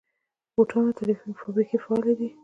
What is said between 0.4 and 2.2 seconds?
بوټانو فابریکې فعالې